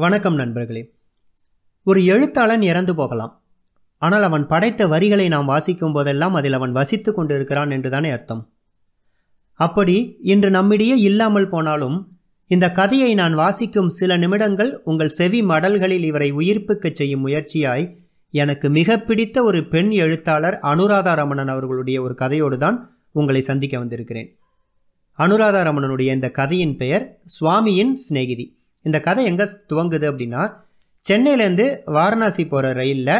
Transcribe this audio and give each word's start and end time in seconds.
வணக்கம் 0.00 0.34
நண்பர்களே. 0.34 0.94
ஒரு 1.82 2.04
எழுத்தாளன் 2.04 2.62
இறந்து 2.62 2.94
போகலாம். 2.94 3.42
ஆனால் 3.98 4.22
அவன் 4.22 4.46
படைத்த 4.46 4.86
வரிகளை 4.86 5.28
நாம் 5.28 5.44
வாசிக்கும் 5.44 5.92
போதெல்லாம் 5.92 6.34
அதில் 6.34 6.52
அவன் 6.52 6.72
வசித்து 6.72 7.14
கொண்டிருக்கிறான் 7.14 7.70
என்றுதானே 7.70 8.10
அர்த்தம். 8.10 8.52
அப்படி 9.54 10.18
இன்று 10.22 10.50
நம்மிடையே 10.50 10.98
இல்லாமல் 10.98 11.48
போனாலும் 11.48 12.18
இந்த 12.46 12.72
கதையை 12.72 13.14
நான் 13.14 13.34
வாசிக்கும் 13.34 13.88
சில 13.88 14.16
நிமிடங்கள் 14.16 14.80
உங்கள் 14.84 15.08
செவி 15.08 15.42
மடல்களில் 15.42 16.02
இவரை 16.02 16.32
உயிர்ப்பிக்கச் 16.32 16.94
செய்யும் 16.94 17.26
முயற்சியாய் 17.26 17.96
எனக்கு 18.30 18.68
மிக 18.68 18.98
பிடித்த 18.98 19.42
ஒரு 19.42 19.64
பெண் 19.64 19.90
எழுத்தாளர் 19.90 20.58
அனுராதா 20.62 21.14
ரமணன் 21.14 21.48
அவர்களுடைய 21.48 22.02
ஒரு 22.02 22.14
கதையோடு 22.20 22.56
தான் 22.56 22.90
உங்களை 23.12 23.40
சந்திக்க 23.40 23.78
வந்திருக்கிறேன். 23.78 24.36
அனுராதா 25.18 25.62
ரமணனுடைய 25.66 26.06
இந்த 26.06 26.30
கதையின் 26.30 26.76
பெயர் 26.76 27.18
சுவாமியின் 27.40 27.92
சிநேகிதி. 27.92 28.59
இந்த 28.84 28.98
கதை 29.06 29.24
எங்கே 29.30 29.46
துவங்குது 29.70 30.06
அப்படின்னா 30.10 30.42
சென்னையிலேருந்து 31.04 31.66
வாரணாசி 31.96 32.44
போகிற 32.46 32.72
ரயிலில் 32.72 33.16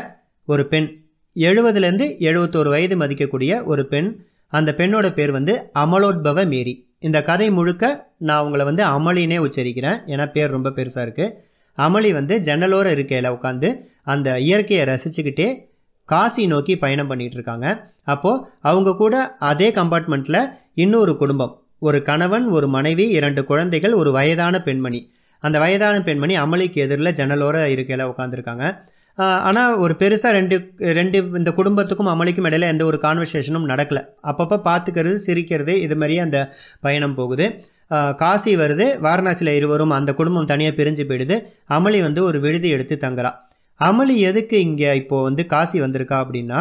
ஒரு 0.48 0.62
பெண் 0.72 0.88
எழுபதுலேருந்து 1.36 2.06
எழுபத்தோரு 2.28 2.68
வயது 2.68 2.96
மதிக்கக்கூடிய 2.96 3.64
ஒரு 3.64 3.82
பெண் 3.86 4.08
அந்த 4.50 4.70
பெண்ணோட 4.78 5.06
பேர் 5.14 5.30
வந்து 5.30 5.54
அமலோத்பவ 5.74 6.44
மேரி. 6.48 6.74
இந்த 6.98 7.18
கதை 7.22 7.50
முழுக்க 7.50 7.84
நான் 8.28 8.44
உங்களை 8.44 8.64
வந்து 8.64 8.82
அமளினே 8.96 9.38
உச்சரிக்கிறேன் 9.46 9.98
ஏன்னா 10.12 10.26
பேர் 10.32 10.50
ரொம்ப 10.50 10.72
பெருசாக 10.78 11.04
இருக்குது 11.06 11.36
அமளி 11.76 12.10
வந்து 12.12 12.34
ஜன்னலோர 12.46 12.86
இருக்கையில் 12.90 13.34
உட்காந்து 13.36 13.68
அந்த 14.04 14.28
இயற்கையை 14.48 14.82
ரசிச்சுக்கிட்டே 14.86 15.48
காசி 16.08 16.44
நோக்கி 16.46 16.74
பயணம் 16.76 17.10
பண்ணிகிட்டு 17.10 17.38
இருக்காங்க. 17.38 17.66
அப்போது 18.04 18.42
அவங்க 18.60 18.94
கூட 18.94 19.14
அதே 19.50 19.68
கம்பார்ட்மெண்ட்டில் 19.70 20.40
இன்னொரு 20.74 21.16
குடும்பம் 21.16 21.54
ஒரு 21.78 21.98
கணவன் 22.02 22.46
ஒரு 22.48 22.68
மனைவி 22.68 23.08
இரண்டு 23.18 23.42
குழந்தைகள் 23.44 23.92
ஒரு 23.92 24.10
வயதான 24.12 24.54
பெண்மணி. 24.62 25.00
அந்த 25.42 25.56
வயதான 25.64 26.02
பெண்மணி 26.08 26.34
அமளிக்கு 26.44 26.78
எதிரில் 26.84 27.16
ஜன்னலோர 27.18 27.56
இருக்கையில் 27.74 28.08
உட்காந்துருக்காங்க 28.12 28.64
ஆனால் 29.48 29.72
ஒரு 29.84 29.94
பெருசாக 30.00 30.32
ரெண்டு 30.38 30.56
ரெண்டு 30.98 31.18
இந்த 31.40 31.50
குடும்பத்துக்கும் 31.58 32.10
அமளிக்கும் 32.12 32.46
இடையில 32.48 32.68
எந்த 32.74 32.84
ஒரு 32.90 32.98
கான்வர்சேஷனும் 33.04 33.66
நடக்கலை. 33.72 34.02
அப்பப்போ 34.30 34.56
பார்த்துக்கிறது 34.68 35.16
சிரிக்கிறது 35.26 35.74
இது 35.86 35.96
மாதிரியே 36.00 36.20
அந்த 36.26 36.38
பயணம் 36.86 37.16
போகுது. 37.18 37.46
காசி 38.22 38.52
வருது 38.62 38.86
வாரணாசியில் 39.06 39.56
இருவரும் 39.58 39.94
அந்த 39.98 40.10
குடும்பம் 40.20 40.50
தனியாக 40.52 40.74
பிரிஞ்சு 40.78 41.04
போயிடுது. 41.08 41.36
அமளி 41.76 42.00
வந்து 42.06 42.20
ஒரு 42.28 42.38
விடுதி 42.44 42.68
எடுத்து 42.76 42.96
தங்குறா. 43.04 43.32
அமளி 43.80 44.14
எதுக்கு 44.30 44.56
இங்கே 44.68 44.92
இப்போது 45.02 45.26
வந்து 45.28 45.42
காசி 45.54 45.76
வந்திருக்கா 45.84 46.16
அப்படின்னா 46.24 46.60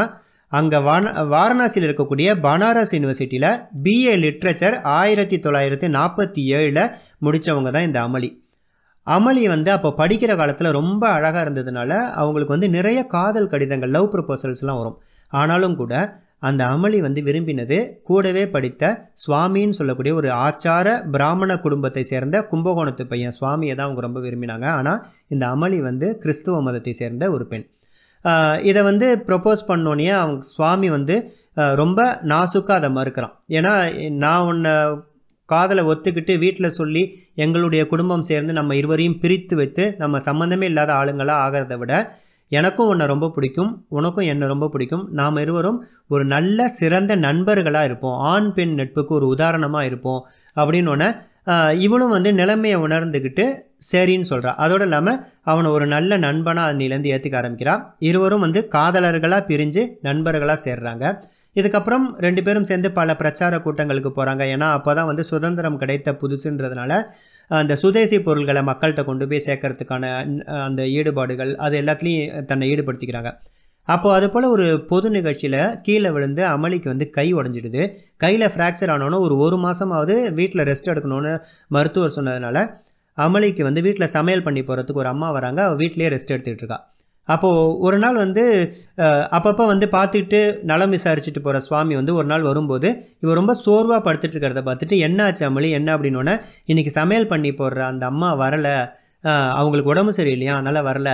அங்கே 0.52 0.80
வான 0.90 1.12
வாரணாசியில் 1.34 1.88
இருக்கக்கூடிய 1.88 2.28
பனாரஸ் 2.46 2.94
யூனிவர்சிட்டியில் 2.96 3.52
பிஏ 3.84 4.14
லிட்ரேச்சர் 4.24 4.76
ஆயிரத்தி 5.00 5.38
தொள்ளாயிரத்தி 5.46 5.88
நாற்பத்தி 5.98 6.44
ஏழில் 6.58 6.84
முடித்தவங்க 7.26 7.72
தான் 7.76 7.88
இந்த 7.90 8.00
அமளி. 8.08 8.30
அமளி 9.16 9.44
வந்து 9.54 9.70
அப்போ 9.76 9.90
படிக்கிற 10.00 10.32
காலத்தில் 10.40 10.76
ரொம்ப 10.80 11.04
அழகாக 11.18 11.44
இருந்ததுனால 11.46 11.92
அவங்களுக்கு 12.22 12.56
வந்து 12.56 12.70
நிறைய 12.78 13.00
காதல் 13.14 13.52
கடிதங்கள் 13.54 13.94
லவ் 13.96 14.10
ப்ரப்போசல்ஸ்லாம் 14.14 14.82
வரும். 14.82 14.98
ஆனாலும் 15.34 15.78
கூட 15.82 15.94
அந்த 16.48 16.62
அமளி 16.74 17.00
வந்து 17.06 17.22
விரும்பினது 17.28 17.78
கூடவே 18.10 18.44
படித்த 18.54 18.92
சுவாமின்னு 19.24 19.78
சொல்லக்கூடிய 19.80 20.14
ஒரு 20.20 20.30
ஆச்சார 20.46 20.88
பிராமண 21.16 21.58
குடும்பத்தை 21.66 22.04
சேர்ந்த 22.12 22.38
கும்பகோணத்து 22.52 23.06
பையன். 23.12 23.36
சுவாமியை 23.40 23.74
தான் 23.76 23.88
அவங்க 23.88 24.04
ரொம்ப 24.08 24.20
விரும்பினாங்க. 24.26 24.68
ஆனால் 24.78 25.02
இந்த 25.34 25.44
அமளி 25.56 25.80
வந்து 25.90 26.10
கிறிஸ்துவ 26.24 26.62
மதத்தை 26.68 26.94
சேர்ந்த 27.02 27.26
ஒரு 27.36 27.48
பெண். 27.52 27.66
இதை 28.70 28.82
வந்து 28.90 29.10
ப்ரப்போஸ் 29.28 29.62
பண்ணோன்னே 29.72 30.14
அவங்க 30.22 30.48
சுவாமி 30.54 30.88
வந்து 30.98 31.18
ரொம்ப 31.82 32.02
நாசுக்காக 32.32 32.80
அதை 32.80 32.90
மறுக்கிறான். 32.98 33.36
ஏன்னா 33.58 33.74
நான் 34.24 34.48
உன்னை 34.52 34.74
காதலை 35.54 35.84
ஒத்துக்கிட்டு 35.84 36.34
வீட்டில் 36.40 36.76
சொல்லி 36.80 37.04
எங்களுடைய 37.36 37.82
குடும்பம் 37.92 38.28
சேர்ந்து 38.30 38.54
நம்ம 38.54 38.76
இருவரையும் 38.76 39.20
பிரித்து 39.20 39.56
வைத்து 39.56 39.84
நம்ம 39.98 40.18
சம்மந்தமே 40.26 40.66
இல்லாத 40.72 40.92
ஆளுங்களாக 40.94 41.44
ஆகிறத 41.46 41.78
விட 41.78 41.94
எனக்கும் 42.52 42.88
உன்னை 42.88 43.06
ரொம்ப 43.08 43.26
பிடிக்கும் 43.30 43.72
உனக்கும் 43.90 44.30
என்னை 44.32 44.46
ரொம்ப 44.48 44.68
பிடிக்கும். 44.70 45.04
நாம் 45.12 45.36
இருவரும் 45.38 45.80
ஒரு 46.08 46.24
நல்ல 46.26 46.68
சிறந்த 46.80 47.16
நண்பர்களாக 47.26 47.90
இருப்போம். 47.90 48.18
ஆண் 48.32 48.48
பெண் 48.54 48.74
நட்புக்கு 48.74 49.14
ஒரு 49.16 49.28
உதாரணமாக 49.28 49.86
இருப்போம். 49.86 50.22
அப்படின்னோடனே 50.56 51.10
இவளும் 51.86 52.14
வந்து 52.16 52.32
நிலைமையை 52.40 52.78
உணர்ந்துக்கிட்டு 52.86 53.46
சரின்னு 53.92 54.30
சொல்கிறா 54.30 54.52
அதோடு 54.64 54.86
இல்லாமல் 54.88 55.20
அவனை 55.52 55.68
ஒரு 55.76 55.86
நல்ல 55.94 56.12
நண்பனாக 56.26 56.72
அன்னிலேருந்து 56.72 57.12
ஏற்றுக்க 57.16 57.38
ஆரம்பிக்கிறான். 57.42 57.84
இருவரும் 58.10 58.44
வந்து 58.46 58.62
காதலர்களாக 58.76 59.48
பிரிஞ்சு 59.50 59.84
நண்பர்களாக 60.08 60.60
சேர்றாங்க. 60.66 61.06
இதுக்கப்புறம் 61.60 62.06
ரெண்டு 62.26 62.42
பேரும் 62.46 62.68
சேர்ந்து 62.70 62.90
பல 62.98 63.16
பிரச்சார 63.22 63.54
கூட்டங்களுக்கு 63.66 64.12
போகிறாங்க 64.18 64.44
ஏன்னா 64.56 64.68
அப்போ 64.78 64.92
தான் 64.98 65.10
வந்து 65.12 65.24
சுதந்திரம் 65.32 65.80
கிடைத்த 65.84 66.10
புதுசுன்றதுனால 66.22 66.92
அந்த 67.60 67.76
சுதேசி 67.84 68.18
பொருள்களை 68.28 68.62
மக்கள்கிட்ட 68.70 69.04
கொண்டு 69.08 69.28
போய் 69.30 69.46
சேர்க்கறதுக்கான 69.48 70.12
அந்த 70.68 70.82
ஈடுபாடுகள் 70.98 71.54
அது 71.68 71.78
எல்லாத்துலேயும் 71.82 72.46
தன்னை 72.52 72.68
ஈடுபடுத்திக்கிறாங்க. 72.74 73.32
அப்போது 73.94 74.16
அது 74.18 74.28
போல் 74.34 74.52
ஒரு 74.56 74.66
பொது 74.90 75.08
நிகழ்ச்சியில் 75.16 75.60
கீழே 75.86 76.10
விழுந்து 76.16 76.42
அமளிக்கு 76.54 76.88
வந்து 76.94 77.06
கை 77.18 77.28
உடஞ்சிடுது. 77.40 77.82
கையில் 78.24 78.52
ஃப்ராக்சர் 78.54 78.92
ஆனோன்னு 78.96 79.24
ஒரு 79.26 79.36
ஒரு 79.46 79.58
மாதமாவது 79.66 80.16
வீட்டில் 80.40 80.68
ரெஸ்ட் 80.70 80.92
எடுக்கணும்னு 80.94 81.34
மருத்துவர் 81.76 82.16
சொன்னதுனால 82.18 82.58
அமளிக்கு 83.18 83.62
வந்து 83.68 83.82
வீட்டில் 83.88 84.14
சமையல் 84.18 84.46
பண்ணி 84.48 84.62
போகிறதுக்கு 84.68 85.02
ஒரு 85.04 85.12
அம்மா 85.14 85.30
வராங்க. 85.38 85.60
அவள் 85.68 85.80
வீட்டிலேயே 85.82 86.12
ரெஸ்ட் 86.14 86.34
எடுத்துகிட்டு 86.34 86.64
இருக்கா. 86.64 86.80
அப்போது 87.28 87.64
ஒரு 87.86 87.98
நாள் 88.04 88.20
வந்து 88.24 88.44
அப்பப்போ 89.38 89.66
வந்து 89.72 89.88
பார்த்துட்டு 89.98 90.40
நலம் 90.70 90.94
விசாரிச்சுட்டு 90.96 91.42
போகிற 91.44 91.60
சுவாமி 91.66 91.94
வந்து 92.00 92.14
ஒரு 92.20 92.28
நாள் 92.32 92.48
வரும்போது 92.50 92.90
இவர் 93.24 93.40
ரொம்ப 93.42 93.54
சோர்வாக 93.66 94.02
படுத்துட்டு 94.08 94.36
இருக்கிறத 94.36 94.64
பார்த்துட்டு 94.70 94.98
என்ன 95.08 95.20
ஆச்சு 95.26 95.44
அமளி? 95.50 95.70
என்ன? 95.80 95.90
அப்படின்னோடனே 95.98 96.36
இன்றைக்கி 96.72 96.94
சமையல் 97.00 97.32
பண்ணி 97.34 97.52
போடுற 97.60 97.84
அந்த 97.92 98.06
அம்மா 98.12 98.30
வரலை. 98.44 98.76
அவங்களுக்கு 99.60 99.94
உடம்பு 99.94 100.14
சரியில்லையா? 100.20 100.56
அதனால் 100.60 100.88
வரல. 100.90 101.12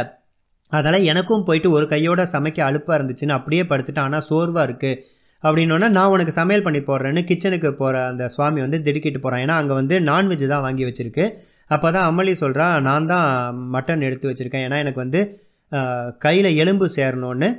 அதனால் 0.72 1.08
எனக்கும் 1.12 1.46
போயிட்டு 1.48 1.70
ஒரு 1.78 1.86
கையோட 1.94 2.22
சமைக்க 2.36 2.60
அலுப்பாக 2.70 2.98
இருந்துச்சுன்னு 3.00 3.38
அப்படியே 3.38 3.64
படுத்துட்டேன். 3.72 4.08
ஆனால் 4.08 4.26
சோர்வாக 4.30 4.66
இருக்குது 4.68 5.02
அப்படின்னோடனே 5.44 5.88
நான் 5.98 6.12
உனக்கு 6.14 6.34
சமையல் 6.40 6.66
பண்ணி 6.68 6.82
போடுறேன்னு 6.88 7.22
கிச்சனுக்கு 7.30 7.70
போகிற 7.82 7.96
அந்த 8.12 8.24
சுவாமி 8.34 8.60
வந்து 8.66 8.78
திடுக்கிட்டு 8.86 9.20
போகிறான் 9.26 9.42
ஏன்னா 9.46 9.56
அங்கே 9.62 9.76
வந்து 9.80 9.96
நான்வெஜ் 10.10 10.46
தான் 10.54 10.64
வாங்கி 10.66 10.84
வச்சுருக்கு. 10.88 11.26
அப்போ 11.76 11.88
தான் 11.96 12.08
அம்மளி 12.10 12.34
சொல்கிறா 12.44 12.66
நான் 12.88 13.10
தான் 13.14 13.28
மட்டன் 13.76 14.06
எடுத்து 14.08 14.30
வச்சுருக்கேன். 14.30 14.66
ஏன்னா 14.68 14.80
எனக்கு 14.84 15.04
வந்து 15.06 15.22
கையில் 16.26 16.50
எலும்பு 16.64 16.88
சேரணுன்னு 16.98 17.50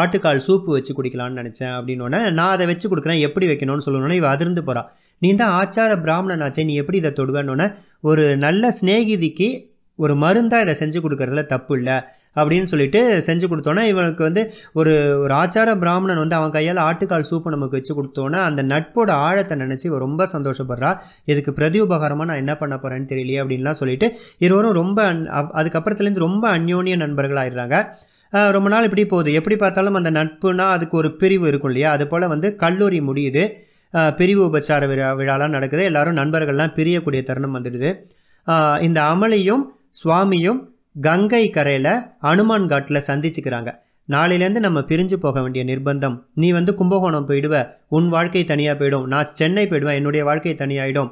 ஆட்டுக்கால் 0.00 0.44
சூப்பு 0.46 0.70
வச்சு 0.76 0.92
குடிக்கலாம்னு 0.96 1.40
நினச்சேன். 1.40 1.74
அப்படின்னோடனே 1.78 2.20
நான் 2.38 2.54
அதை 2.54 2.64
வச்சு 2.70 2.86
கொடுக்குறேன். 2.92 3.20
எப்படி 3.28 3.46
வைக்கணும்னு? 3.50 3.84
சொல்லணுன்னே 3.86 4.18
இவ 4.20 4.28
அதிர்ந்து 4.34 4.62
போகிறா 4.68 4.82
நீ 5.22 5.28
தான் 5.42 5.54
ஆச்சார 5.60 5.92
பிராமணன் 6.04 6.42
ஆச்சே 6.46 6.64
நீ 6.70 6.74
எப்படி 6.82 6.98
இதை 7.02 7.10
தொடுவேன்னொன்னே 7.20 7.66
ஒரு 8.08 8.24
நல்ல 8.44 8.70
சிநேகிதிக்கு 8.80 9.48
ஒரு 9.98 10.14
மருந்தாக 10.14 10.70
இதை 10.70 10.88
செஞ்சு 10.88 11.04
கொடுக்கறதுல 11.04 11.46
தப்பு 11.46 11.76
இல்லை 11.76 11.92
அப்படின்னு 12.34 12.64
சொல்லிட்டு 12.64 13.22
செஞ்சு 13.26 13.44
கொடுத்தோன்னே 13.50 13.82
இவனுக்கு 13.82 14.22
வந்து 14.22 14.52
ஒரு 14.72 15.18
ஒரு 15.22 15.34
ஆச்சார 15.34 15.78
பிராமணன் 15.78 16.16
வந்து 16.16 16.36
அவன் 16.36 16.50
கையால் 16.50 16.76
ஆட்டுக்கால் 16.76 17.24
சூப்பு 17.30 17.44
நமக்கு 17.44 17.70
வச்சு 17.70 18.02
கொடுத்தோன்னே 18.02 18.36
அந்த 18.36 18.62
நட்போட 18.62 19.10
ஆழத்தை 19.10 19.58
நினச்சி 19.58 19.86
இவன் 19.86 19.98
ரொம்ப 19.98 20.28
சந்தோஷப்படுறா. 20.32 20.96
இதுக்கு 21.24 21.52
பிரதி 21.52 21.82
உபகாரமாக 21.82 22.24
நான் 22.24 22.36
என்ன 22.36 22.56
பண்ண 22.56 22.74
போகிறேன்னு 22.74 23.10
தெரியலையே 23.12 23.42
அப்படின்லாம் 23.42 23.78
சொல்லிட்டு 23.80 24.16
இருவரும் 24.38 24.72
ரொம்ப 24.72 25.04
அந் 25.04 25.26
அப்- 25.26 25.50
அதுக்கப்புறத்துலேருந்து 25.54 26.18
ரொம்ப 26.18 26.58
அந்யோன்ய 26.58 26.96
நண்பர்களாகிடுறாங்க 26.96 27.84
ரொம்ப 28.50 28.68
நாள் 28.68 28.82
இப்படி 28.82 29.06
போகுது. 29.06 29.32
எப்படி 29.32 29.56
பார்த்தாலும் 29.56 29.94
அந்த 29.94 30.10
நட்புனா 30.10 30.58
அதுக்கு 30.58 30.96
ஒரு 30.96 31.16
பிரிவு 31.16 31.48
இருக்கும் 31.48 31.70
இல்லையா? 31.70 31.92
அது 31.92 32.06
போல் 32.06 32.26
வந்து 32.26 32.56
கல்லூரி 32.56 33.00
முடியுது. 33.00 33.48
பிரிவு 34.16 34.44
உபச்சார 34.44 34.86
விழா 34.86 35.14
விழாலாம் 35.14 35.48
நடக்குது. 35.48 35.84
எல்லாரும் 35.84 36.16
நண்பர்கள்லாம் 36.16 36.74
பிரியக்கூடிய 36.74 37.22
தருணம் 37.22 37.54
வந்துடுது. 37.54 37.96
இந்த 38.80 39.02
அமளியும் 39.02 39.76
சுவாமியும் 39.94 40.60
கங்கை 41.00 41.44
கரையில் 41.50 41.92
அனுமான் 42.30 42.66
காட்டில் 42.66 43.06
சந்திச்சுக்கிறாங்க. 43.06 43.70
நாளையிலேருந்து 44.08 44.60
நம்ம 44.66 44.80
பிரிஞ்சு 44.80 45.16
போக 45.24 45.40
வேண்டிய 45.42 45.62
நிர்பந்தம். 45.64 46.16
நீ 46.34 46.48
வந்து 46.52 46.72
கும்பகோணம் 46.74 47.26
போயிடுவ. 47.28 47.56
உன் 47.88 48.08
வாழ்க்கை 48.08 48.42
தனியாக 48.44 48.76
போயிடும். 48.78 49.06
நான் 49.12 49.32
சென்னை 49.32 49.64
போயிடுவேன். 49.66 49.98
என்னுடைய 50.00 50.24
வாழ்க்கை 50.24 50.54
தனியாகிடும் 50.54 51.10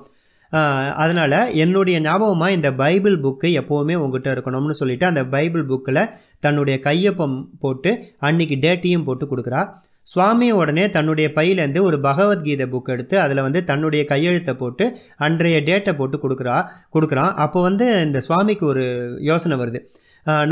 அதனால் 1.03 1.39
என்னுடைய 1.63 1.97
ஞாபகமாக 2.01 2.57
இந்த 2.57 2.69
பைபிள் 2.81 3.17
புக்கு 3.21 3.49
எப்போவுமே 3.61 3.95
உங்ககிட்ட 4.03 4.29
இருக்கணும்னு 4.35 4.77
சொல்லிவிட்டு 4.81 5.07
அந்த 5.07 5.23
பைபிள் 5.25 5.65
புக்கில் 5.67 6.01
தன்னுடைய 6.41 6.77
கையொப்பம் 6.85 7.35
போட்டு 7.63 7.91
அன்னைக்கு 8.19 8.57
டேட்டையும் 8.65 9.05
போட்டு 9.05 9.27
கொடுக்குறா. 9.27 9.63
சுவாமி 10.07 10.49
உடனே 10.59 10.85
தன்னுடைய 10.97 11.29
பையிலேருந்து 11.37 11.81
ஒரு 11.89 11.97
பகவத்கீதை 12.07 12.67
புக் 12.73 12.91
எடுத்து 12.95 13.17
அதில் 13.23 13.45
வந்து 13.47 13.61
தன்னுடைய 13.71 14.03
கையெழுத்தை 14.13 14.53
போட்டு 14.61 14.85
அன்றைய 15.27 15.59
டேட்டை 15.69 15.93
போட்டு 16.01 16.17
கொடுக்குறா 16.25 16.57
கொடுக்குறான் 16.95 17.33
அப்போ 17.45 17.61
வந்து 17.69 17.87
இந்த 18.07 18.19
சுவாமிக்கு 18.27 18.67
ஒரு 18.73 18.85
யோசனை 19.31 19.57
வருது. 19.63 19.81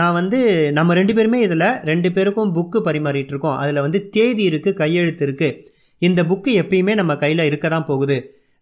நான் 0.00 0.16
வந்து 0.18 0.38
நம்ம 0.78 0.94
ரெண்டு 0.98 1.12
பேருமே 1.16 1.38
இதில் 1.46 1.68
ரெண்டு 1.90 2.08
பேருக்கும் 2.16 2.52
புக்கு 2.56 2.80
பரிமாறிட்டு 2.88 3.32
இருக்கோம். 3.34 3.56
அதில் 3.62 3.84
வந்து 3.86 4.00
தேதி 4.16 4.42
இருக்குது 4.50 4.78
கையெழுத்து 4.80 5.24
இருக்குது 5.26 5.56
இந்த 6.02 6.20
புக்கு 6.30 6.50
எப்பயுமே 6.62 6.94
நம்ம 7.00 7.12
கையில் 7.22 7.48
இருக்க 7.48 7.66
தான் 7.68 7.88
போகுது. 7.90 8.16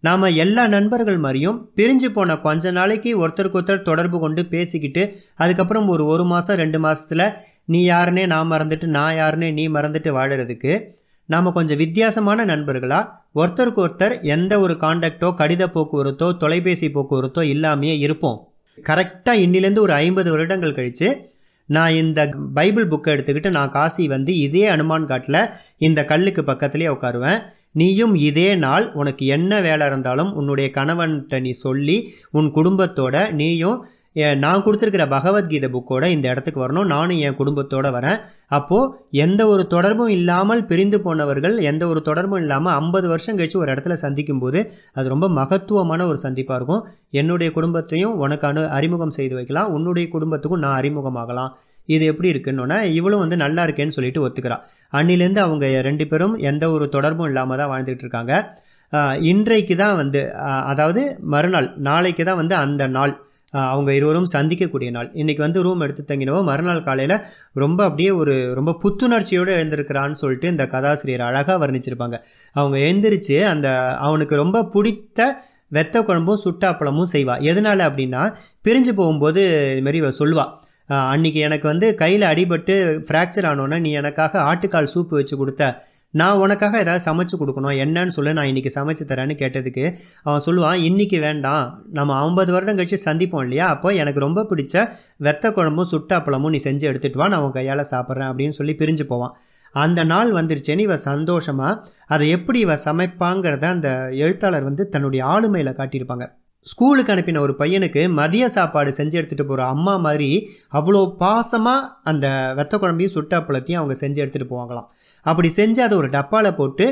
நாம் 0.05 0.25
எல்லா 0.45 0.63
நண்பர்கள் 0.75 1.19
மாதிரியும் 1.25 1.59
பிரிஞ்சு 1.79 2.09
போன 2.15 2.37
கொஞ்ச 2.47 2.71
நாளைக்கு 2.79 3.11
ஒருத்தருக்கு 3.23 3.59
ஒருத்தர் 3.59 3.89
தொடர்பு 3.91 4.17
கொண்டு 4.25 4.43
பேசிக்கிட்டு 4.55 5.03
அதுக்கப்புறம் 5.43 5.91
ஒரு 5.95 6.05
ஒரு 6.13 6.25
மாதம் 6.33 6.59
ரெண்டு 6.63 6.79
மாதத்தில் 6.85 7.27
நீ 7.69 7.81
யாருன்னே 7.91 8.27
நான் 8.27 8.51
மறந்துட்டு 8.51 8.87
நான் 8.97 9.15
யாருன்னே 9.15 9.53
நீ 9.53 9.69
மறந்துட்டு 9.69 10.11
வாழறதுக்கு 10.11 10.73
நாம் 11.29 11.53
கொஞ்சம் 11.53 11.77
வித்தியாசமான 11.77 12.45
நண்பர்களாக 12.45 13.11
ஒருத்தருக்கு 13.35 13.81
ஒருத்தர் 13.85 14.15
எந்த 14.23 14.61
ஒரு 14.61 14.75
காண்டாக்டோ 14.81 15.29
கடித 15.41 15.67
போக்குவரத்தோ 15.75 16.37
தொலைபேசி 16.37 16.89
போக்குவரத்தோ 16.89 17.43
இல்லாமையே 17.53 17.95
இருப்போம். 17.99 18.39
கரெக்டாக 18.79 19.43
இன்னிலேருந்து 19.45 19.79
ஒரு 19.79 19.93
ஐம்பது 19.93 20.31
வருடங்கள் 20.31 20.75
கழித்து 20.75 21.09
நான் 21.69 21.93
இந்த 21.93 22.21
பைபிள் 22.55 22.89
புக்கை 22.89 23.11
எடுத்துக்கிட்டு 23.15 23.51
நான் 23.51 23.71
காசி 23.71 24.09
வந்து 24.09 24.33
இதே 24.37 24.65
அனுமான் 24.69 25.05
காட்டில் 25.05 25.41
இந்த 25.79 26.05
கல்லுக்கு 26.05 26.43
பக்கத்துலேயே 26.43 26.91
உட்காருவேன். 26.95 27.41
நீயும் 27.73 28.15
இதே 28.15 28.55
நாள் 28.55 28.93
உனக்கு 28.93 29.27
என்ன 29.27 29.61
வேலை 29.61 29.87
இருந்தாலும் 29.87 30.33
உன்னுடைய 30.35 30.71
கணவன்கிட்ட 30.75 31.41
நீ 31.41 31.51
சொல்லி 31.51 31.97
உன் 32.31 32.51
குடும்பத்தோட 32.55 33.31
நீயும் 33.33 33.79
நான் 34.43 34.63
கொடுத்துருக்கிற 34.65 35.05
பகவத்கீதை 35.15 35.69
புக்கோட 35.75 36.05
இந்த 36.15 36.27
இடத்துக்கு 36.33 36.61
வரணும். 36.63 36.89
நானும் 36.95 37.21
என் 37.27 37.37
குடும்பத்தோடு 37.39 37.91
வரேன். 37.97 38.19
அப்போது 38.57 38.91
எந்த 39.25 39.43
ஒரு 39.53 39.63
தொடர்பும் 39.75 40.11
இல்லாமல் 40.17 40.63
பிரிந்து 40.71 40.99
போனவர்கள் 41.07 41.55
எந்த 41.71 41.85
ஒரு 41.93 42.01
தொடர்பும் 42.09 42.41
இல்லாமல் 42.45 42.75
ஐம்பது 42.81 43.07
வருஷம் 43.13 43.39
கழிச்சு 43.39 43.59
ஒரு 43.63 43.73
இடத்துல 43.75 43.97
சந்திக்கும் 44.05 44.43
போது 44.43 44.61
அது 44.99 45.07
ரொம்ப 45.15 45.29
மகத்துவமான 45.39 46.07
ஒரு 46.11 46.21
சந்திப்பாக 46.27 46.59
இருக்கும். 46.61 46.83
என்னுடைய 47.21 47.49
குடும்பத்தையும் 47.57 48.15
உனக்கு 48.25 48.47
அனு 48.51 48.65
அறிமுகம் 48.79 49.17
செய்து 49.19 49.35
வைக்கலாம். 49.39 49.71
உன்னுடைய 49.79 50.07
குடும்பத்துக்கும் 50.17 50.63
நான் 50.67 50.79
அறிமுகமாகலாம். 50.81 51.51
இது 51.95 52.05
எப்படி 52.13 52.29
இருக்குன்னொன்னே 52.35 52.79
இவளும் 52.99 53.25
வந்து 53.25 53.37
நல்லா 53.45 53.63
இருக்கேன்னு 53.67 53.97
சொல்லிட்டு 53.99 54.25
ஒத்துக்கிறா. 54.27 54.59
அன்னிலேருந்து 54.99 55.45
அவங்க 55.47 55.67
ரெண்டு 55.89 56.05
பேரும் 56.13 56.37
எந்த 56.53 56.65
ஒரு 56.77 56.87
தொடர்பும் 56.97 57.31
இல்லாமல் 57.33 57.61
தான் 57.63 57.73
வாழ்ந்துட்டு 57.75 58.05
இருக்காங்க. 58.07 58.35
இன்றைக்கு 59.33 59.75
தான் 59.85 59.99
வந்து 60.05 60.21
அதாவது 60.73 61.03
மறுநாள் 61.35 61.69
நாளைக்கு 61.91 62.23
தான் 62.29 62.43
வந்து 62.45 62.55
அந்த 62.65 62.87
நாள். 62.97 63.15
அவங்க 63.75 63.91
இருவரும் 63.99 64.29
சந்திக்கக்கூடிய 64.33 64.91
நாள். 64.91 65.09
இன்றைக்கி 65.15 65.43
வந்து 65.47 65.63
ரூம் 65.63 65.81
எடுத்து 65.81 66.05
தங்கினவோ 66.11 66.41
மறுநாள் 66.43 66.83
காலையில் 66.83 67.17
ரொம்ப 67.63 67.81
அப்படியே 67.85 68.11
ஒரு 68.23 68.35
ரொம்ப 68.55 68.77
புத்துணர்ச்சியோடு 68.83 69.53
எழுந்திருக்கிறான்னு 69.59 70.21
சொல்லிட்டு 70.23 70.49
இந்த 70.49 70.67
கதாசிரியர் 70.67 71.27
அழகாக 71.29 71.67
வர்ணிச்சிருப்பாங்க. 71.67 72.19
அவங்க 72.53 72.79
எழுந்திரிச்சு 72.89 73.37
அந்த 73.45 73.69
அவனுக்கு 74.09 74.37
ரொம்ப 74.37 74.65
பிடித்த 74.65 75.21
வெத்த 75.73 75.99
குழம்பும் 76.01 76.43
சுட்டாப்பழமும் 76.45 77.13
செய்வா. 77.13 77.35
எதனால 77.51 77.81
அப்படின்னா 77.91 78.23
பிரிஞ்சு 78.65 78.93
போகும்போது 78.95 79.43
இதுமாரி 79.77 80.01
இவ 80.03 80.11
சொல்லுவா. 80.19 80.47
அன்னைக்கு 81.13 81.41
எனக்கு 81.41 81.67
வந்து 81.69 81.87
கையில் 81.95 82.25
அடிபட்டு 82.33 82.75
ஃப்ராக்சர் 83.07 83.47
ஆனோன்னே 83.51 83.79
நீ 83.81 83.91
எனக்காக 84.01 84.41
ஆட்டுக்கால் 84.51 84.93
சூப்பு 84.95 85.15
வச்சு 85.19 85.37
கொடுத்த 85.37 85.63
நான் 86.21 86.39
உனக்காக 86.39 86.79
ஏதாவது 86.79 87.03
சமைச்சு 87.05 87.37
கொடுக்கணும் 87.41 87.77
என்னன்னு 87.83 88.15
சொல்லி 88.17 88.33
நான் 88.33 88.49
இன்றைக்கி 88.51 88.71
சமைச்சு 88.75 89.05
தரேன்னு 89.11 89.35
கேட்டதுக்கு 89.43 89.85
அவன் 90.23 90.43
சொல்லுவான் 90.47 90.83
இன்றைக்கி 90.89 91.19
வேண்டாம். 91.21 91.85
நம்ம 91.93 92.17
ஐம்பது 92.25 92.53
வருடம் 92.53 92.79
கழிச்சு 92.79 92.99
சந்திப்போம் 93.05 93.43
இல்லையா? 93.43 93.67
அப்போ 93.67 93.93
எனக்கு 93.93 94.21
ரொம்ப 94.21 94.43
பிடிச்ச 94.51 94.85
வெத்த 95.19 95.53
குழம்பும் 95.53 95.91
சுட்டாப்பழமும் 95.93 96.55
நீ 96.57 96.61
செஞ்சு 96.65 96.87
எடுத்துகிட்டு 96.91 97.23
வா 97.23 97.29
நான் 97.29 97.41
உன் 97.41 97.57
கையால் 97.59 97.91
சாப்பிட்றேன் 97.91 98.31
அப்படின்னு 98.33 98.59
சொல்லி 98.59 98.75
பிரிஞ்சு 98.83 99.07
போவான். 99.07 99.35
அந்த 99.85 100.05
நாள் 100.05 100.33
வந்துருச்சேன்னு 100.33 100.87
இவ 100.89 100.97
சந்தோஷமாக 100.97 101.81
அதை 102.07 102.29
எப்படி 102.31 102.59
இவ 102.59 102.79
சமைப்பாங்கிறத 102.85 103.67
அந்த 103.69 103.91
எழுத்தாளர் 104.25 104.63
வந்து 104.63 104.89
தன்னுடைய 104.89 105.25
ஆளுமையில் 105.25 105.79
காட்டியிருப்பாங்க. 105.81 106.27
ஸ்கூலுக்கு 106.65 107.13
அனுப்பின 107.13 107.41
ஒரு 107.41 107.55
பையனுக்கு 107.59 108.03
மதிய 108.19 108.45
சாப்பாடு 108.49 108.91
செஞ்சு 108.91 109.17
எடுத்துகிட்டு 109.21 109.47
போகிற 109.47 109.65
அம்மா 109.67 109.97
மாதிரி 109.97 110.29
அவ்வளோ 110.73 111.01
பாசமாக 111.23 111.89
அந்த 112.03 112.27
வெத்த 112.59 112.77
குழம்பையும் 112.77 113.15
சுட்டாப்பழத்தையும் 113.15 113.81
அவங்க 113.81 113.95
செஞ்சு 114.01 114.21
எடுத்துகிட்டு 114.23 114.53
போவாங்களாம். 114.53 114.87
அப்படி 115.27 115.49
செஞ்சு 115.57 115.81
அதை 115.81 115.97
ஒரு 115.97 116.09
டப்பாவில் 116.09 116.59
போட்டு 116.61 116.87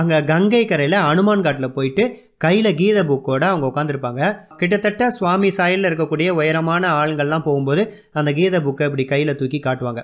அங்கே 0.00 0.18
கங்கை 0.24 0.64
கரையில் 0.64 0.96
அனுமான் 1.10 1.42
காட்டில் 1.42 1.74
போயிட்டு 1.74 2.04
கையில் 2.38 2.76
கீத 2.76 2.98
புக்கோட 3.04 3.44
அவங்க 3.50 3.66
உட்காந்துருப்பாங்க 3.66 4.22
கிட்டத்தட்ட 4.56 5.10
சுவாமி 5.10 5.48
சாயலில் 5.56 5.88
இருக்கக்கூடிய 5.90 6.28
உயரமான 6.28 6.88
ஆளுங்கள்லாம் 7.00 7.44
போகும்போது 7.44 7.82
அந்த 8.12 8.30
கீத 8.32 8.60
புக்கை 8.60 8.86
இப்படி 8.88 9.04
கையில் 9.04 9.36
தூக்கி 9.36 9.60
காட்டுவாங்க. 9.60 10.02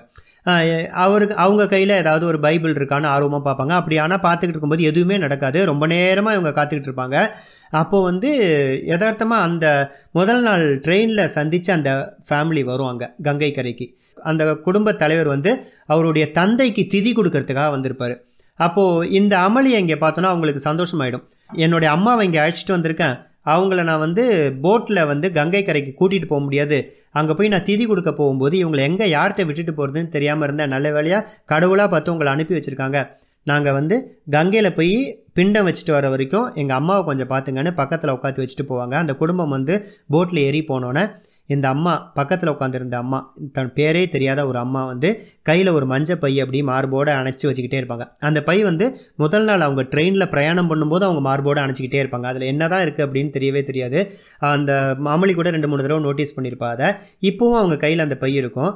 அவருக்கு 1.03 1.35
அவங்க 1.43 1.63
கையில் 1.71 1.93
ஏதாவது 2.01 2.25
ஒரு 2.25 2.39
பைபிள் 2.39 2.75
இருக்கான்னு 2.79 3.07
ஆர்வமாக 3.13 3.41
பார்ப்பாங்க. 3.47 3.73
அப்படி 3.79 3.95
ஆனால் 4.03 4.21
பார்த்துக்கிட்டு 4.25 4.55
இருக்கும்போது 4.55 4.83
எதுவுமே 4.83 5.17
நடக்காது. 5.17 5.59
ரொம்ப 5.65 5.87
நேரமாக 5.93 6.37
இவங்க 6.37 6.51
காத்துக்கிட்டு 6.59 6.89
இருப்பாங்க. 6.91 7.17
அப்போது 7.81 8.05
வந்து 8.09 8.29
யதார்த்தமாக 8.91 9.47
அந்த 9.47 9.65
முதல் 10.11 10.41
நாள் 10.41 10.65
ட்ரெயினில் 10.85 11.33
சந்தித்து 11.37 11.71
அந்த 11.73 11.91
ஃபேமிலி 12.29 12.63
வரும் 12.71 12.91
அங்கே 12.91 13.09
கங்கை 13.27 13.51
கரைக்கு. 13.57 13.87
அந்த 14.31 14.43
குடும்பத் 14.67 15.01
தலைவர் 15.03 15.33
வந்து 15.35 15.51
அவருடைய 15.93 16.27
தந்தைக்கு 16.39 16.83
திதி 16.93 17.11
கொடுக்கறதுக்காக 17.17 17.69
வந்திருப்பார். 17.75 18.15
அப்போது 18.59 19.09
இந்த 19.11 19.33
அமளியை 19.47 19.79
இங்கே 19.83 19.97
பார்த்தோன்னா 20.03 20.31
அவங்களுக்கு 20.33 20.61
சந்தோஷமாயிடும். 20.69 21.25
என்னுடைய 21.65 21.89
அம்மாவை 21.95 22.23
இங்கே 22.27 22.39
அழைச்சிட்டு 22.43 22.75
வந்திருக்கேன். 22.77 23.17
அவங்கள 23.53 23.83
நான் 23.89 24.03
வந்து 24.05 24.23
போட்டில் 24.65 25.07
வந்து 25.11 25.27
கங்கை 25.37 25.61
கரைக்கு 25.67 25.91
கூட்டிகிட்டு 25.99 26.29
போக 26.31 26.41
முடியாது. 26.47 26.77
அங்கே 27.19 27.35
போய் 27.37 27.51
நான் 27.53 27.67
திதி 27.69 27.85
கொடுக்க 27.91 28.11
போகும்போது 28.19 28.55
இவங்களை 28.63 28.83
எங்கே 28.89 29.07
யார்கிட்ட 29.13 29.45
விட்டுட்டு 29.49 29.75
போகிறதுன்னு 29.77 30.13
தெரியாமல் 30.15 30.47
இருந்தேன் 30.47 30.73
நல்ல 30.75 30.89
வேலையாக 30.97 31.27
கடவுளாக 31.53 31.89
பார்த்து 31.93 32.13
உங்களை 32.15 32.31
அனுப்பி 32.35 32.55
வச்சுருக்காங்க. 32.57 32.99
நாங்கள் 33.51 33.75
வந்து 33.79 33.95
கங்கையில் 34.35 34.75
போய் 34.77 34.95
பிண்டம் 35.37 35.67
வச்சுட்டு 35.67 35.93
வர 35.95 36.05
வரைக்கும் 36.13 36.47
எங்கள் 36.61 36.77
அம்மாவை 36.79 37.03
கொஞ்சம் 37.09 37.29
பார்த்துங்கன்னு 37.33 37.71
பக்கத்தில் 37.79 38.13
உட்காந்து 38.15 38.43
வச்சுட்டு 38.43 38.65
போவாங்க. 38.71 38.95
அந்த 39.03 39.13
குடும்பம் 39.21 39.53
வந்து 39.57 39.75
போட்டில் 40.13 40.41
ஏறி 40.47 40.61
போனோன்னே 40.71 41.03
இந்த 41.55 41.65
அம்மா 41.75 41.93
பக்கத்தில் 42.17 42.51
உட்காந்துருந்த 42.53 42.95
அம்மா 43.03 43.19
தன் 43.55 43.71
பேரே 43.77 44.01
தெரியாத 44.15 44.39
ஒரு 44.49 44.57
அம்மா 44.63 44.81
வந்து 44.91 45.09
கையில் 45.49 45.69
ஒரு 45.77 45.85
மஞ்சள் 45.91 46.19
பை 46.23 46.31
அப்படி 46.43 46.59
மார்போடு 46.69 47.11
அணைச்சி 47.19 47.45
வச்சுக்கிட்டே 47.49 47.79
இருப்பாங்க. 47.81 48.05
அந்த 48.29 48.39
பை 48.49 48.57
வந்து 48.69 48.85
முதல் 49.23 49.47
நாள் 49.49 49.65
அவங்க 49.67 49.83
ட்ரெயினில் 49.93 50.29
பிரயாணம் 50.33 50.69
பண்ணும்போது 50.71 51.05
அவங்க 51.07 51.23
மார்போடு 51.29 51.61
அணைச்சிக்கிட்டே 51.63 52.01
இருப்பாங்க. 52.03 52.27
அதில் 52.31 52.49
என்ன 52.53 52.67
தான் 52.73 52.83
இருக்குது 52.85 53.05
அப்படின்னு 53.07 53.31
தெரியவே 53.37 53.63
தெரியாது. 53.69 54.01
அந்த 54.53 54.73
மாமலி 55.07 55.35
கூட 55.39 55.51
ரெண்டு 55.57 55.69
மூணு 55.71 55.85
தடவை 55.85 56.01
நோட்டீஸ் 56.07 56.35
பண்ணியிருப்பா 56.37 56.69
அதை. 56.75 56.89
இப்போவும் 57.29 57.59
அவங்க 57.61 57.77
கையில் 57.85 58.05
அந்த 58.07 58.17
பை 58.25 58.33
இருக்கும். 58.41 58.71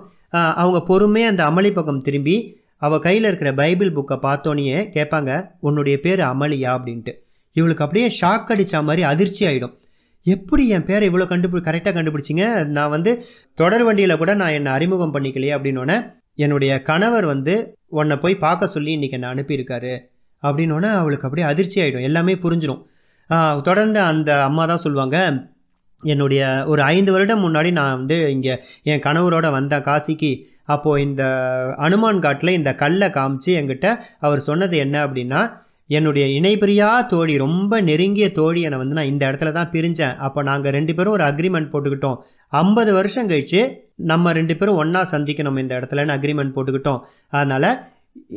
அவங்க 0.63 0.81
பொறுமையாக 0.89 1.33
அந்த 1.33 1.43
அமளி 1.51 1.71
பக்கம் 1.77 2.03
திரும்பி 2.07 2.37
அவள் 2.85 3.03
கையில் 3.05 3.27
இருக்கிற 3.29 3.49
பைபிள் 3.59 3.89
புக்கை 3.97 4.15
பார்த்தோன்னே 4.27 4.79
கேட்பாங்க 4.95 5.31
உன்னுடைய 5.67 5.95
பேர் 6.05 6.21
அமளியா? 6.31 6.69
அப்படின்ட்டு. 6.77 7.13
இவளுக்கு 7.55 7.83
அப்படியே 7.85 8.07
ஷாக் 8.21 8.51
அடித்த 8.53 8.81
மாதிரி 8.87 9.03
அதிர்ச்சி 9.11 9.43
ஆகிடும் 9.47 9.73
எப்படி 10.25 10.63
என் 10.75 10.85
பேரை 10.85 11.05
இவ்வளோ 11.09 11.25
கண்டுபிடி 11.29 11.61
கரெக்டாக 11.67 11.93
கண்டுபிடிச்சிங்க? 11.97 12.45
நான் 12.77 12.93
வந்து 12.95 13.11
தொடர் 13.55 13.83
வண்டியில் 13.83 14.19
கூட 14.21 14.31
நான் 14.41 14.55
என்னை 14.57 14.71
அறிமுகம் 14.77 15.13
பண்ணிக்கலையே 15.13 15.53
அப்படின்னோடனே 15.57 15.97
என்னுடைய 16.35 16.71
கணவர் 16.89 17.25
வந்து 17.25 17.53
உன்னை 17.99 18.15
போய் 18.17 18.43
பார்க்க 18.45 18.73
சொல்லி 18.75 18.91
இன்றைக்கி 18.97 19.17
என்னை 19.17 19.31
அனுப்பியிருக்காரு. 19.35 19.93
அப்படின்னோடனே 20.43 20.89
அவளுக்கு 20.99 21.27
அப்படியே 21.27 21.47
அதிர்ச்சி 21.47 21.77
ஆகிடும் 21.81 22.07
எல்லாமே 22.09 22.35
புரிஞ்சிடும் 22.35 22.83
தொடர்ந்து 23.63 23.99
அந்த 24.01 24.29
அம்மா 24.43 24.63
தான் 24.65 24.83
சொல்லுவாங்க 24.85 25.17
என்னுடைய 26.03 26.41
ஒரு 26.65 26.81
ஐந்து 26.93 27.11
வருடம் 27.11 27.43
முன்னாடி 27.45 27.69
நான் 27.71 27.97
வந்து 27.97 28.15
இங்கே 28.31 28.53
என் 28.83 29.03
கணவரோட 29.05 29.47
வந்தேன் 29.51 29.85
காசிக்கு 29.89 30.31
அப்போது 30.65 31.01
இந்த 31.01 31.23
அனுமான் 31.77 32.19
காட்டில் 32.19 32.57
இந்த 32.59 32.71
கல்லை 32.75 33.07
காமிச்சு 33.09 33.51
என்கிட்ட 33.59 33.87
அவர் 34.19 34.39
சொன்னது 34.39 34.77
என்ன 34.77 34.95
அப்படின்னா 35.05 35.41
என்னுடைய 35.97 36.25
இணைபிரியா 36.39 36.89
தோழி 37.13 37.35
ரொம்ப 37.45 37.81
நெருங்கிய 37.89 38.27
தோழி 38.39 38.59
என்னை 38.67 38.79
வந்து 38.81 38.97
நான் 38.97 39.11
இந்த 39.13 39.23
இடத்துல 39.29 39.53
தான் 39.59 39.71
பிரிஞ்சேன். 39.75 40.17
அப்போ 40.25 40.39
நாங்கள் 40.49 40.75
ரெண்டு 40.77 40.93
பேரும் 40.97 41.15
ஒரு 41.17 41.25
அக்ரிமெண்ட் 41.29 41.71
போட்டுக்கிட்டோம். 41.71 42.19
ஐம்பது 42.61 42.91
வருஷம் 42.99 43.29
கழிச்சு 43.31 43.61
நம்ம 44.11 44.33
ரெண்டு 44.39 44.53
பேரும் 44.59 44.79
ஒன்றா 44.83 45.01
சந்திக்கணும் 45.13 45.61
இந்த 45.63 45.73
இடத்துலன்னு 45.79 46.15
அக்ரிமெண்ட் 46.17 46.55
போட்டுக்கிட்டோம். 46.57 47.01
அதனால் 47.39 47.69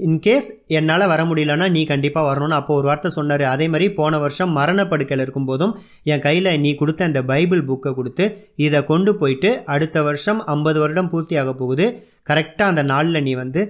இன்கேஸ் 0.07 0.49
என்னால் 0.79 1.05
வர 1.13 1.21
முடியலன்னா 1.29 1.67
நீ 1.77 1.81
கண்டிப்பாக 1.91 2.27
வரணும்னு 2.29 2.57
அப்போ 2.59 2.73
ஒரு 2.81 2.87
வார்த்தை 2.91 3.11
சொன்னார். 3.17 3.45
அதே 3.53 3.67
மாதிரி 3.73 3.87
போன 3.99 4.19
வருஷம் 4.25 4.53
மரணப்படுக்கையில் 4.59 5.25
இருக்கும்போதும் 5.25 5.73
என் 6.13 6.23
கையில் 6.27 6.51
நீ 6.65 6.71
கொடுத்த 6.81 7.09
அந்த 7.09 7.21
பைபிள் 7.31 7.63
புக்கை 7.71 7.93
கொடுத்து 7.99 8.27
இதை 8.67 8.81
கொண்டு 8.91 9.13
போயிட்டு 9.23 9.51
அடுத்த 9.77 10.03
வருஷம் 10.09 10.43
ஐம்பது 10.55 10.79
வருடம் 10.83 11.11
பூர்த்தியாக 11.15 11.55
போகுது. 11.63 11.87
கரெக்டாக 12.31 12.73
அந்த 12.73 12.85
நாளில் 12.93 13.25
நீ 13.29 13.35
வந்து 13.43 13.63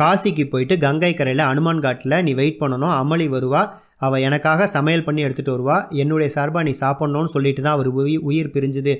காசிக்கு 0.00 0.44
போயிட்டு 0.52 0.74
கங்கை 0.84 1.12
கரையில் 1.14 1.44
அனுமான் 1.50 1.82
காட்டில் 1.86 2.16
நீ 2.26 2.32
வெயிட் 2.40 2.60
பண்ணணும் 2.62 2.94
அமளி 3.00 3.26
வருவா 3.34 3.62
அவள் 4.06 4.24
எனக்காக 4.28 4.68
சமையல் 4.76 5.06
பண்ணி 5.08 5.20
எடுத்துகிட்டு 5.26 5.54
வருவா 5.56 5.76
என்னுடைய 6.02 6.28
சார்பாக 6.36 6.64
நீ 6.68 6.72
சாப்பிட்ணுன்னு 6.84 7.32
சொல்லிட்டு 7.34 7.62
தான் 7.62 7.76
அவர் 7.78 7.90
உயிர் 8.00 8.24
உயிர் 8.30 8.54
பிரிஞ்சுது. 8.54 8.94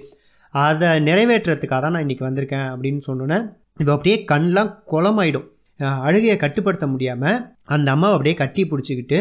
அதை 0.55 0.89
நிறைவேற்றுறதுக்காக 1.09 1.81
தான் 1.81 1.95
நான் 1.97 2.05
இன்றைக்கி 2.07 2.27
வந்திருக்கேன் 2.29 2.69
அப்படின்னு 2.73 3.03
சொன்னோன்னே 3.09 3.39
இப்போ 3.81 3.93
அப்படியே 3.97 4.17
கண்ணெலாம் 4.33 4.73
குளமாயிடும். 4.93 5.47
அழுகையை 6.07 6.37
கட்டுப்படுத்த 6.45 6.87
முடியாமல் 6.95 7.39
அந்த 7.75 7.89
அம்மாவை 7.95 8.15
அப்படியே 8.17 8.37
கட்டி 8.41 8.63
பிடிச்சிக்கிட்டு 8.71 9.19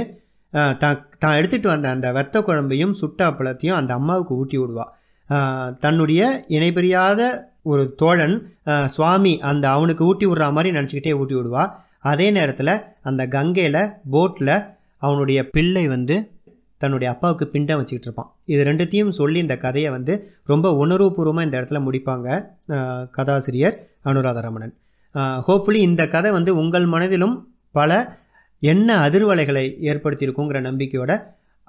தான் 0.84 1.04
தான் 1.24 1.36
எடுத்துகிட்டு 1.40 1.70
வந்த 1.74 1.88
அந்த 1.96 2.08
வெத்த 2.18 2.38
குழம்பையும் 2.48 2.96
சுட்டா 3.02 3.28
பழத்தையும் 3.38 3.78
அந்த 3.80 3.92
அம்மாவுக்கு 4.00 4.34
ஊட்டி 4.42 4.58
விடுவாள் 4.62 4.92
தன்னுடைய 5.84 6.22
இணைபிரியாத 6.48 7.22
ஒரு 7.72 7.84
தோழன் 8.02 8.36
சுவாமி 8.96 9.34
அந்த 9.50 9.66
அவனுக்கு 9.78 10.04
ஊட்டி 10.10 10.26
விடுற 10.30 10.48
மாதிரி 10.58 10.70
நினச்சிக்கிட்டே 10.78 11.16
ஊட்டி 11.22 11.36
விடுவா. 11.38 11.64
அதே 12.12 12.28
நேரத்தில் 12.38 12.74
அந்த 13.10 13.22
கங்கையில் 13.36 13.82
போட்டில் 14.14 14.56
அவனுடைய 15.06 15.40
பிள்ளை 15.56 15.84
வந்து 15.96 16.16
தன்னுடைய 16.82 17.08
அப்பாவுக்கு 17.14 17.46
பிண்டம் 17.54 17.80
வச்சுக்கிட்டு 17.80 18.08
இருப்பான். 18.10 18.30
இது 18.54 18.62
ரெண்டுத்தையும் 18.70 19.16
சொல்லி 19.20 19.40
இந்த 19.46 19.56
கதையை 19.64 19.90
வந்து 19.96 20.14
ரொம்ப 20.52 20.68
உணர்வுபூர்வமாக 20.84 21.48
இந்த 21.48 21.56
இடத்துல 21.60 21.80
முடிப்பாங்க 21.88 22.28
கதாசிரியர் 23.18 23.76
அனுராத 24.10 24.42
ரமணன் 24.46 24.74
ஹோப்ஃபுல்லி 25.48 25.82
இந்த 25.90 26.04
கதை 26.16 26.32
வந்து 26.38 26.52
உங்கள் 26.62 26.88
மனதிலும் 26.94 27.36
பல 27.76 27.92
என்ன 28.62 28.90
அதிர்வலைகளை 29.08 29.66
ஏற்படுத்தியிருக்குங்கிற 29.90 30.62
நம்பிக்கையோட 30.70 31.12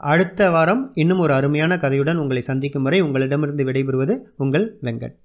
அடுத்த 0.01 0.51
வாரம் 0.55 0.83
இன்னும் 1.03 1.23
ஒரு 1.25 1.33
அருமையான 1.39 1.73
கதையுடன் 1.85 2.21
உங்களை 2.23 2.43
சந்திக்கும் 2.51 2.87
வரை 2.89 3.01
உங்களிடமிருந்து 3.07 3.65
விடைபெறுவது 3.69 4.15
உங்கள் 4.45 4.67
வெங்கட். 4.87 5.17